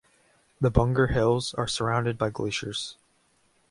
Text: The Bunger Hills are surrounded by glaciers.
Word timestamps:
The 0.59 0.71
Bunger 0.71 1.13
Hills 1.13 1.53
are 1.59 1.67
surrounded 1.67 2.17
by 2.17 2.31
glaciers. 2.31 2.97